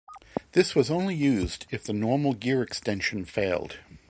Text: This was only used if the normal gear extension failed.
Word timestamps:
This 0.53 0.73
was 0.73 0.89
only 0.89 1.13
used 1.13 1.67
if 1.69 1.83
the 1.83 1.93
normal 1.93 2.33
gear 2.33 2.63
extension 2.63 3.23
failed. 3.23 3.77